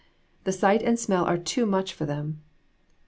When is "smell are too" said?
0.97-1.67